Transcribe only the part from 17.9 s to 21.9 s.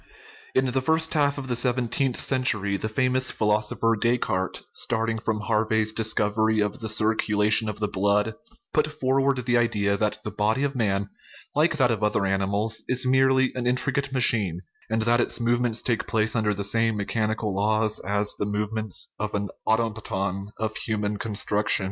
as the movements of an automaton of human construction.